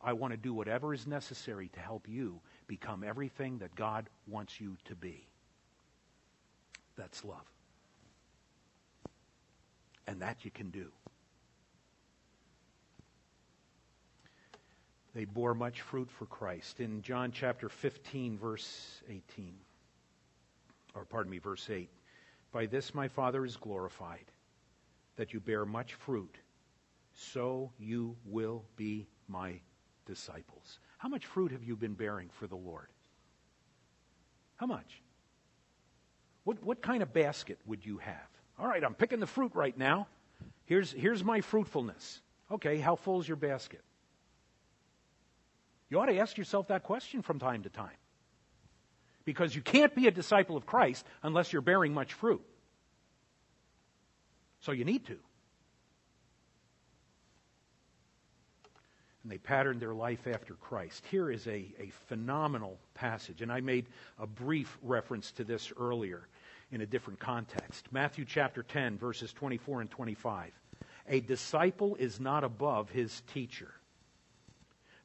[0.00, 4.60] I want to do whatever is necessary to help you become everything that God wants
[4.60, 5.28] you to be.
[6.96, 7.46] That's love.
[10.06, 10.90] And that you can do.
[15.14, 16.80] They bore much fruit for Christ.
[16.80, 19.54] In John chapter 15, verse 18,
[20.94, 21.90] or pardon me, verse 8,
[22.50, 24.24] by this my Father is glorified,
[25.16, 26.36] that you bear much fruit,
[27.14, 29.60] so you will be my
[30.06, 30.78] disciples.
[30.96, 32.88] How much fruit have you been bearing for the Lord?
[34.56, 35.02] How much?
[36.44, 38.28] What, what kind of basket would you have?
[38.58, 40.06] All right, I'm picking the fruit right now.
[40.64, 42.20] Here's, here's my fruitfulness.
[42.50, 43.82] Okay, how full is your basket?
[45.92, 47.90] You ought to ask yourself that question from time to time.
[49.26, 52.40] Because you can't be a disciple of Christ unless you're bearing much fruit.
[54.60, 55.18] So you need to.
[59.22, 61.04] and they patterned their life after Christ.
[61.10, 63.84] Here is a, a phenomenal passage, and I made
[64.18, 66.26] a brief reference to this earlier
[66.72, 67.86] in a different context.
[67.92, 70.50] Matthew chapter 10, verses 24 and 25.
[71.08, 73.74] A disciple is not above his teacher,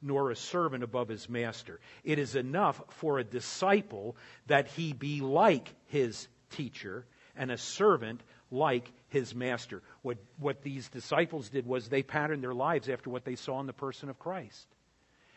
[0.00, 1.80] nor a servant above his master.
[2.04, 7.04] It is enough for a disciple that he be like his teacher,
[7.36, 9.82] and a servant like his master.
[10.02, 13.66] What, what these disciples did was they patterned their lives after what they saw in
[13.66, 14.66] the person of Christ.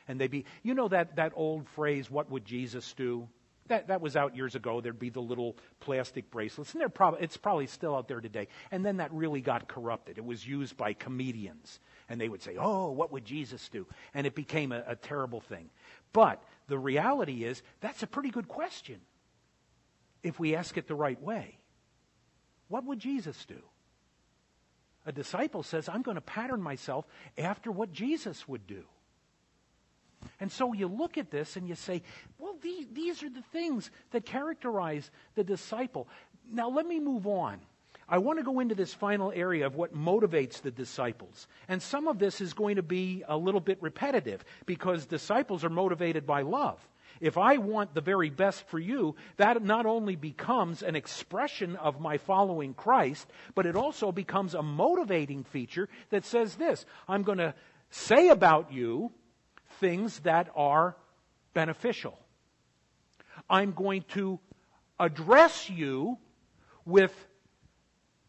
[0.07, 3.27] And they be, you know that, that old phrase, what would Jesus do?
[3.67, 4.81] That, that was out years ago.
[4.81, 8.47] There'd be the little plastic bracelets, and they're prob- it's probably still out there today.
[8.71, 10.17] And then that really got corrupted.
[10.17, 11.79] It was used by comedians,
[12.11, 15.39] and they would say, "Oh, what would Jesus do?" And it became a, a terrible
[15.39, 15.69] thing.
[16.13, 18.99] But the reality is, that's a pretty good question
[20.23, 21.57] if we ask it the right way.
[22.67, 23.61] What would Jesus do?
[25.05, 27.05] A disciple says, I'm going to pattern myself
[27.37, 28.83] after what Jesus would do.
[30.39, 32.03] And so you look at this and you say,
[32.37, 36.07] well, these, these are the things that characterize the disciple.
[36.51, 37.59] Now, let me move on.
[38.11, 41.47] I want to go into this final area of what motivates the disciples.
[41.69, 45.69] And some of this is going to be a little bit repetitive because disciples are
[45.69, 46.85] motivated by love.
[47.21, 52.01] If I want the very best for you, that not only becomes an expression of
[52.01, 57.37] my following Christ, but it also becomes a motivating feature that says this I'm going
[57.37, 57.53] to
[57.91, 59.13] say about you
[59.79, 60.97] things that are
[61.53, 62.19] beneficial.
[63.49, 64.39] I'm going to
[64.99, 66.17] address you
[66.85, 67.13] with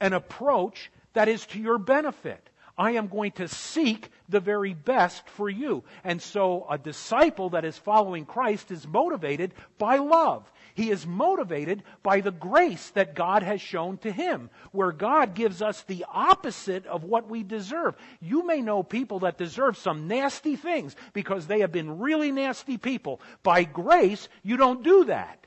[0.03, 2.51] an approach that is to your benefit.
[2.77, 5.85] I am going to seek the very best for you.
[6.03, 10.51] And so a disciple that is following Christ is motivated by love.
[10.75, 15.63] He is motivated by the grace that God has shown to him, where God gives
[15.63, 17.95] us the opposite of what we deserve.
[18.21, 22.79] You may know people that deserve some nasty things because they have been really nasty
[22.79, 23.21] people.
[23.43, 25.47] By grace, you don't do that.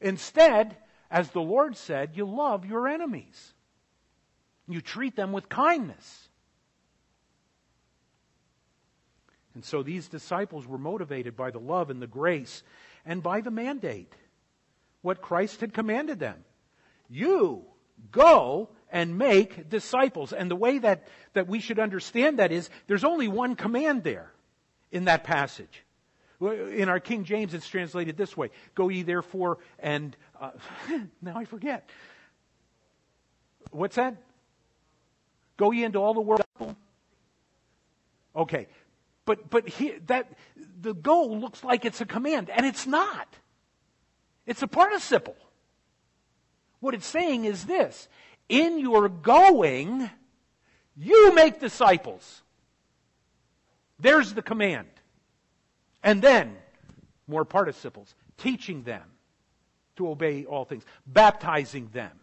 [0.00, 0.76] Instead,
[1.10, 3.54] as the Lord said, you love your enemies.
[4.68, 6.28] You treat them with kindness.
[9.54, 12.62] And so these disciples were motivated by the love and the grace
[13.04, 14.12] and by the mandate,
[15.02, 16.44] what Christ had commanded them.
[17.08, 17.64] You
[18.12, 20.32] go and make disciples.
[20.32, 24.30] And the way that, that we should understand that is there's only one command there
[24.92, 25.84] in that passage.
[26.40, 30.16] In our King James, it's translated this way Go ye therefore and.
[30.40, 30.50] Uh,
[31.22, 31.88] now I forget.
[33.70, 34.16] What's that?
[35.56, 36.44] Go ye into all the world.
[38.34, 38.66] Okay.
[39.24, 40.32] But, but he, that,
[40.80, 43.28] the go looks like it's a command, and it's not.
[44.46, 45.36] It's a participle.
[46.80, 48.08] What it's saying is this
[48.48, 50.10] In your going,
[50.96, 52.42] you make disciples.
[53.98, 54.88] There's the command.
[56.02, 56.56] And then,
[57.26, 59.02] more participles, teaching them
[59.96, 62.18] to obey all things, baptizing them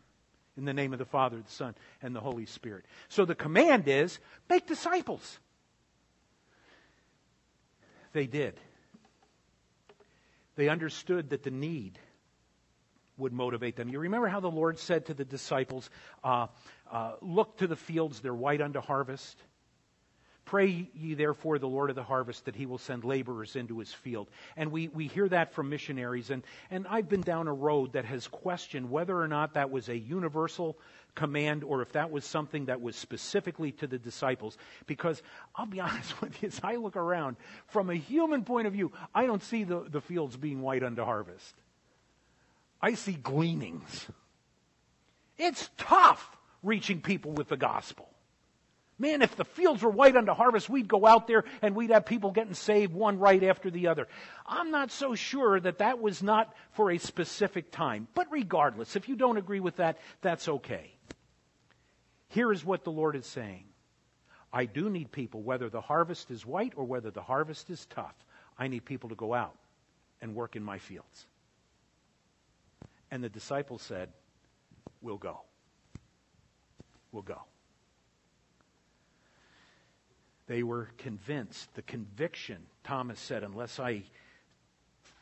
[0.57, 2.85] in the name of the Father, the Son, and the Holy Spirit.
[3.09, 4.19] So the command is
[4.49, 5.39] make disciples.
[8.13, 8.59] They did.
[10.55, 11.99] They understood that the need
[13.17, 13.89] would motivate them.
[13.89, 15.89] You remember how the Lord said to the disciples,
[16.23, 16.47] uh,
[16.91, 19.37] uh, Look to the fields, they're white unto harvest.
[20.47, 23.93] Pray ye therefore the Lord of the harvest that he will send laborers into his
[23.93, 24.29] field.
[24.55, 26.29] And we, we hear that from missionaries.
[26.29, 26.41] And,
[26.71, 29.97] and I've been down a road that has questioned whether or not that was a
[29.97, 30.77] universal
[31.15, 34.57] command or if that was something that was specifically to the disciples.
[34.85, 35.21] Because
[35.53, 37.35] I'll be honest with you, as I look around,
[37.67, 41.03] from a human point of view, I don't see the, the fields being white unto
[41.03, 41.55] harvest.
[42.81, 44.07] I see gleanings.
[45.37, 48.07] It's tough reaching people with the gospel.
[48.99, 52.05] Man, if the fields were white unto harvest, we'd go out there and we'd have
[52.05, 54.07] people getting saved one right after the other.
[54.45, 58.07] I'm not so sure that that was not for a specific time.
[58.15, 60.91] But regardless, if you don't agree with that, that's okay.
[62.29, 63.65] Here is what the Lord is saying
[64.51, 68.15] I do need people, whether the harvest is white or whether the harvest is tough,
[68.57, 69.55] I need people to go out
[70.21, 71.27] and work in my fields.
[73.11, 74.09] And the disciples said,
[75.01, 75.41] We'll go.
[77.11, 77.43] We'll go.
[80.47, 81.73] They were convinced.
[81.75, 84.03] The conviction, Thomas said, unless I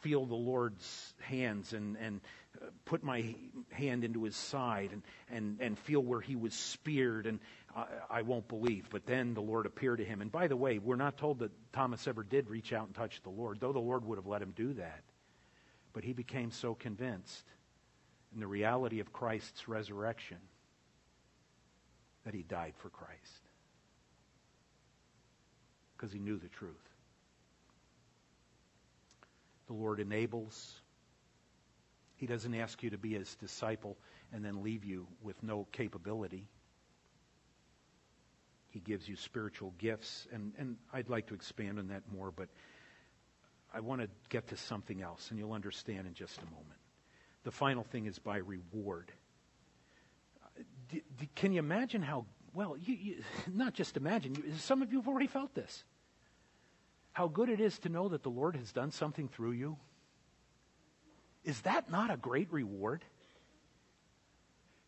[0.01, 2.21] feel the Lord's hands and, and
[2.61, 3.35] uh, put my
[3.71, 5.01] hand into his side and,
[5.31, 7.39] and, and feel where he was speared, and
[7.75, 8.87] I, I won't believe.
[8.91, 10.21] But then the Lord appeared to him.
[10.21, 13.21] And by the way, we're not told that Thomas ever did reach out and touch
[13.23, 15.01] the Lord, though the Lord would have let him do that.
[15.91, 17.45] But he became so convinced
[18.31, 20.37] in the reality of Christ's resurrection
[22.25, 23.44] that he died for Christ
[25.95, 26.89] because he knew the truth.
[29.67, 30.73] The Lord enables.
[32.17, 33.97] He doesn't ask you to be his disciple
[34.33, 36.47] and then leave you with no capability.
[38.69, 42.49] He gives you spiritual gifts, and, and I'd like to expand on that more, but
[43.73, 46.79] I want to get to something else, and you'll understand in just a moment.
[47.43, 49.11] The final thing is by reward.
[50.91, 52.25] D- d- can you imagine how
[52.55, 53.15] well, you, you,
[53.53, 55.83] not just imagine, some of you have already felt this.
[57.11, 59.77] How good it is to know that the Lord has done something through you.
[61.43, 63.03] Is that not a great reward?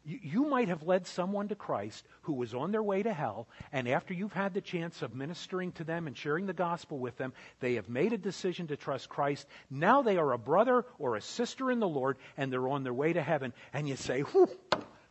[0.03, 3.47] You, you might have led someone to Christ who was on their way to hell,
[3.71, 7.17] and after you've had the chance of ministering to them and sharing the gospel with
[7.17, 9.45] them, they have made a decision to trust Christ.
[9.69, 12.93] Now they are a brother or a sister in the Lord, and they're on their
[12.93, 13.53] way to heaven.
[13.73, 14.23] And you say,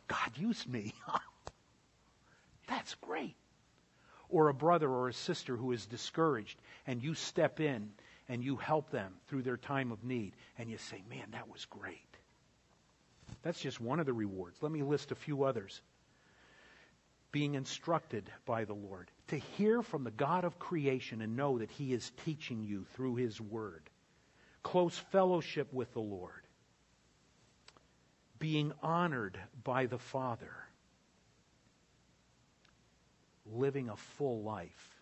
[0.07, 0.93] God used me.
[2.67, 3.35] That's great.
[4.29, 7.91] Or a brother or a sister who is discouraged and you step in
[8.29, 11.65] and you help them through their time of need and you say, man, that was
[11.65, 12.01] great.
[13.41, 14.57] That's just one of the rewards.
[14.61, 15.81] Let me list a few others.
[17.31, 21.71] Being instructed by the Lord, to hear from the God of creation and know that
[21.71, 23.89] He is teaching you through His Word.
[24.63, 26.47] Close fellowship with the Lord.
[28.39, 30.53] Being honored by the Father
[33.53, 34.97] living a full life.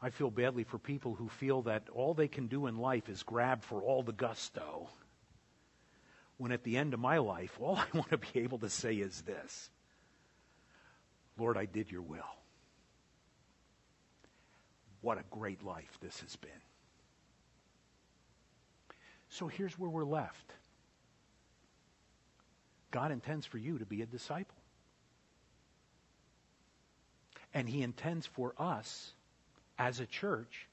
[0.00, 3.22] I feel badly for people who feel that all they can do in life is
[3.22, 4.88] grab for all the gusto.
[6.38, 8.94] When at the end of my life, all I want to be able to say
[8.94, 9.70] is this
[11.38, 12.20] Lord, I did your will.
[15.00, 16.50] What a great life this has been.
[19.28, 20.52] So here's where we're left
[22.90, 24.61] God intends for you to be a disciple.
[27.54, 29.12] And he intends for us
[29.78, 30.68] as a church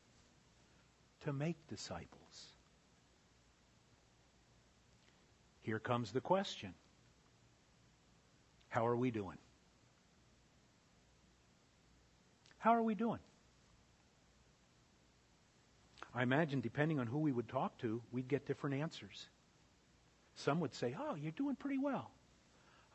[1.21, 2.53] to make disciples.
[5.61, 6.73] Here comes the question
[8.69, 9.37] How are we doing?
[12.59, 13.19] How are we doing?
[16.13, 19.27] I imagine, depending on who we would talk to, we'd get different answers.
[20.35, 22.11] Some would say, Oh, you're doing pretty well.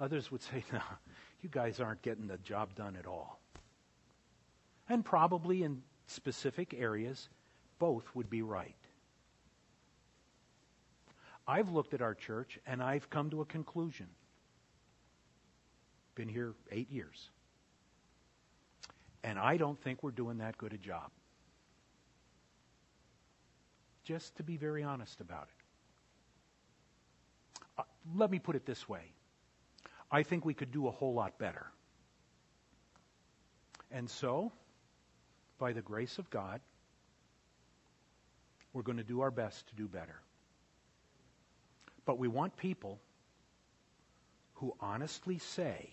[0.00, 0.80] Others would say, No,
[1.42, 3.40] you guys aren't getting the job done at all.
[4.88, 7.28] And probably in specific areas,
[7.78, 8.74] both would be right.
[11.46, 14.06] I've looked at our church and I've come to a conclusion.
[16.14, 17.30] Been here eight years.
[19.22, 21.10] And I don't think we're doing that good a job.
[24.04, 25.64] Just to be very honest about it.
[27.78, 27.82] Uh,
[28.14, 29.12] let me put it this way
[30.10, 31.66] I think we could do a whole lot better.
[33.90, 34.52] And so,
[35.58, 36.60] by the grace of God,
[38.72, 40.20] we're going to do our best to do better.
[42.04, 43.00] But we want people
[44.54, 45.90] who honestly say,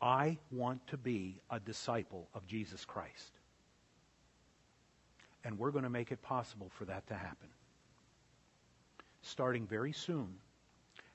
[0.00, 3.32] I want to be a disciple of Jesus Christ.
[5.44, 7.48] And we're going to make it possible for that to happen.
[9.22, 10.36] Starting very soon.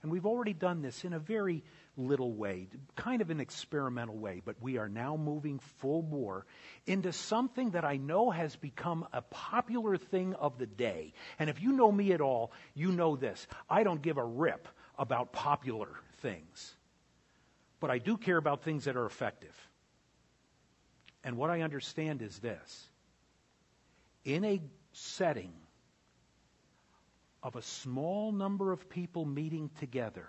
[0.04, 1.64] And we've already done this in a very
[1.95, 6.45] little way, kind of an experimental way, but we are now moving full bore
[6.86, 11.14] into something that I know has become a popular thing of the day.
[11.39, 13.47] And if you know me at all, you know this.
[13.70, 14.68] I don't give a rip
[14.99, 15.88] about popular
[16.22, 16.76] things,
[17.80, 19.56] but I do care about things that are effective.
[21.24, 22.89] And what I understand is this
[24.26, 25.54] in a setting
[27.44, 30.28] of a small number of people meeting together,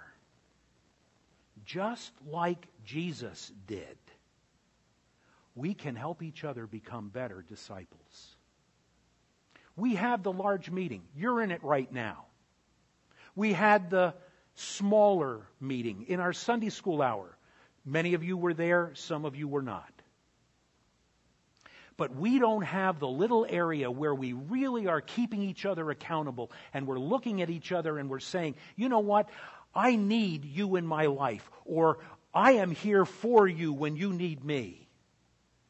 [1.64, 3.96] just like Jesus did,
[5.54, 8.36] we can help each other become better disciples.
[9.76, 11.02] We have the large meeting.
[11.16, 12.26] You're in it right now.
[13.36, 14.14] We had the
[14.56, 17.36] smaller meeting in our Sunday school hour.
[17.84, 19.93] Many of you were there, some of you were not.
[21.96, 26.50] But we don't have the little area where we really are keeping each other accountable
[26.72, 29.28] and we're looking at each other and we're saying, you know what?
[29.74, 31.98] I need you in my life, or
[32.32, 34.88] I am here for you when you need me.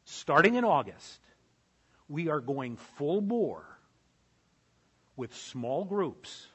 [0.05, 1.21] Starting in August,
[2.09, 3.65] we are going full bore
[5.17, 6.47] with small groups,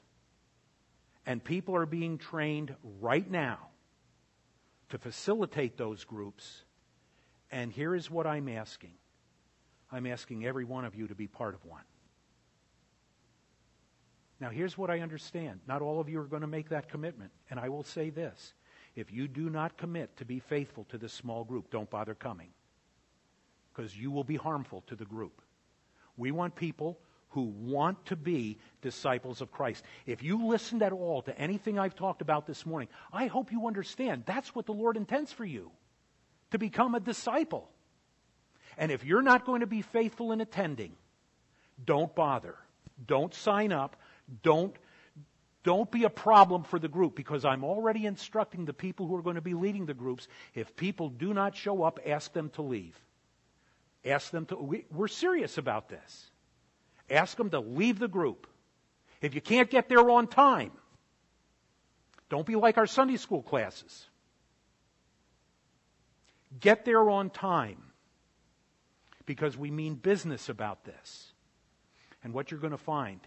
[1.26, 3.70] and people are being trained right now
[4.90, 6.64] to facilitate those groups.
[7.52, 8.94] And here is what I'm asking
[9.92, 11.84] I'm asking every one of you to be part of one.
[14.40, 15.60] Now, here's what I understand.
[15.68, 17.32] Not all of you are going to make that commitment.
[17.50, 18.54] And I will say this
[18.96, 22.50] if you do not commit to be faithful to this small group, don't bother coming.
[23.74, 25.42] Because you will be harmful to the group.
[26.18, 29.84] We want people who want to be disciples of Christ.
[30.06, 33.68] If you listened at all to anything I've talked about this morning, I hope you
[33.68, 35.72] understand that's what the Lord intends for you
[36.52, 37.70] to become a disciple.
[38.80, 40.94] And if you're not going to be faithful in attending,
[41.84, 42.56] don't bother.
[43.06, 43.98] Don't sign up.
[44.42, 44.74] Don't,
[45.66, 49.22] don't be a problem for the group because I'm already instructing the people who are
[49.22, 50.30] going to be leading the groups.
[50.56, 52.98] If people do not show up, ask them to leave.
[54.06, 56.32] Ask them to, we, we're serious about this.
[57.10, 58.48] Ask them to leave the group.
[59.22, 60.72] If you can't get there on time,
[62.30, 64.08] don't be like our Sunday school classes.
[66.62, 67.89] Get there on time
[69.30, 71.34] because we mean business about this.
[72.24, 73.20] And what you're going to find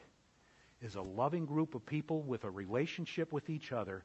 [0.81, 4.03] is a loving group of people with a relationship with each other,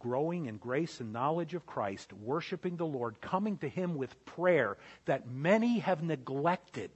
[0.00, 4.76] growing in grace and knowledge of Christ, worshiping the Lord, coming to Him with prayer
[5.04, 6.90] that many have neglected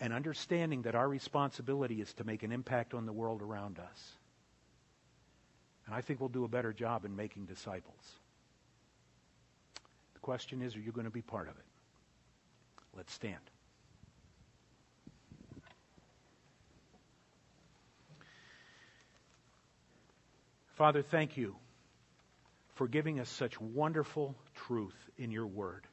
[0.00, 4.12] and understanding that our responsibility is to make an impact on the world around us.
[5.86, 8.18] And I think we'll do a better job in making disciples.
[10.14, 11.64] The question is are you going to be part of it?
[12.98, 13.38] Let's stand.
[20.74, 21.54] Father, thank you
[22.74, 24.34] for giving us such wonderful
[24.66, 25.86] truth in your word,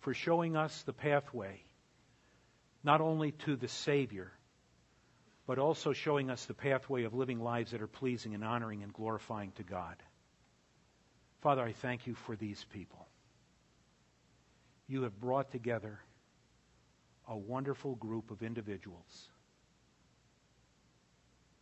[0.00, 1.62] for showing us the pathway
[2.82, 4.32] not only to the Savior,
[5.46, 8.94] but also showing us the pathway of living lives that are pleasing and honoring and
[8.94, 9.96] glorifying to God.
[11.42, 13.06] Father, I thank you for these people.
[14.86, 16.00] You have brought together
[17.28, 19.30] a wonderful group of individuals.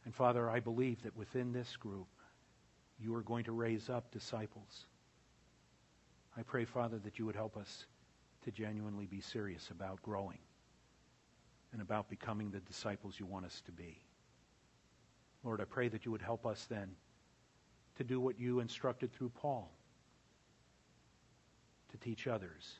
[0.04, 2.08] And Father, I believe that within this group,
[2.98, 4.86] you are going to raise up disciples.
[6.36, 7.86] I pray, Father, that you would help us
[8.44, 10.38] to genuinely be serious about growing
[11.72, 14.02] and about becoming the disciples you want us to be.
[15.44, 16.90] Lord, I pray that you would help us then
[17.96, 19.70] to do what you instructed through Paul
[21.90, 22.74] to teach others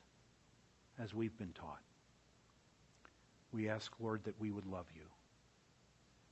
[1.03, 1.81] as we've been taught.
[3.51, 5.03] We ask, Lord, that we would love you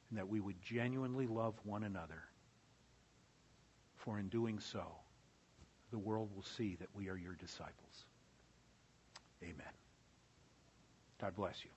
[0.10, 2.24] and that we would genuinely love one another.
[3.98, 4.84] For in doing so,
[5.92, 8.06] the world will see that we are your disciples.
[9.44, 9.74] Amen.
[11.20, 11.70] God bless you.